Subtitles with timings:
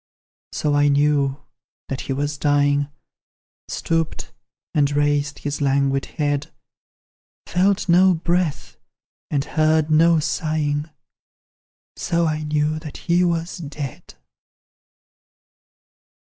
[0.51, 1.43] So I knew
[1.87, 2.87] that he was dying
[3.67, 4.33] Stooped,
[4.73, 6.51] and raised his languid head;
[7.45, 8.77] Felt no breath,
[9.29, 10.89] and heard no sighing,
[11.95, 14.15] So I knew that he was dead.